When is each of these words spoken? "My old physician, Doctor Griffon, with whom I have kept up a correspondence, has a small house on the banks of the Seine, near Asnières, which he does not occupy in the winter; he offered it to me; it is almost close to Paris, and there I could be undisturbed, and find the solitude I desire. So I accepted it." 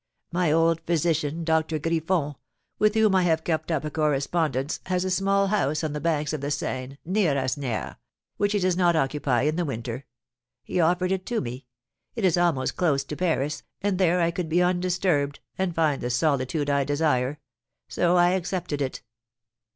"My 0.31 0.51
old 0.51 0.81
physician, 0.87 1.43
Doctor 1.43 1.77
Griffon, 1.77 2.33
with 2.79 2.95
whom 2.95 3.13
I 3.13 3.21
have 3.21 3.43
kept 3.43 3.69
up 3.71 3.85
a 3.85 3.91
correspondence, 3.91 4.79
has 4.87 5.05
a 5.05 5.11
small 5.11 5.49
house 5.49 5.83
on 5.83 5.93
the 5.93 6.01
banks 6.01 6.33
of 6.33 6.41
the 6.41 6.49
Seine, 6.49 6.97
near 7.05 7.35
Asnières, 7.35 7.97
which 8.37 8.53
he 8.53 8.57
does 8.57 8.75
not 8.75 8.95
occupy 8.95 9.43
in 9.43 9.57
the 9.57 9.63
winter; 9.63 10.07
he 10.63 10.79
offered 10.79 11.11
it 11.11 11.27
to 11.27 11.39
me; 11.39 11.67
it 12.15 12.25
is 12.25 12.35
almost 12.35 12.77
close 12.77 13.03
to 13.03 13.15
Paris, 13.15 13.61
and 13.83 13.99
there 13.99 14.19
I 14.21 14.31
could 14.31 14.49
be 14.49 14.63
undisturbed, 14.63 15.39
and 15.55 15.75
find 15.75 16.01
the 16.01 16.09
solitude 16.09 16.67
I 16.67 16.83
desire. 16.83 17.39
So 17.87 18.15
I 18.15 18.29
accepted 18.29 18.81
it." 18.81 19.03